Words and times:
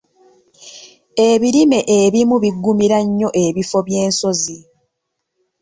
Ebirime 1.29 1.79
ebimu 1.99 2.35
bigumira 2.43 2.97
nnyo 3.05 3.29
ebifo 3.45 3.77
by'ensozi. 3.87 4.57